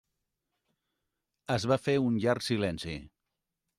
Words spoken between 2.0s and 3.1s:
un llarg silenci.